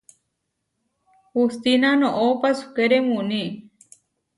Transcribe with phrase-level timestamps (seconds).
[1.33, 3.43] Hustína noʼó pasúkere muní.